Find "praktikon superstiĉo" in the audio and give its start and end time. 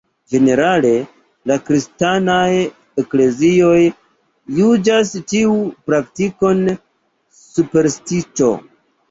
5.91-8.51